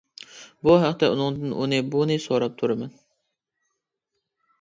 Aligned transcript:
بۇ 0.67 0.77
ھەقتە 0.83 1.09
ئۇنىڭدىن 1.11 1.53
ئۇنى 1.57 1.79
بۇنى 1.97 2.17
سوراپ 2.23 2.55
تۇرىمەن. 2.63 2.91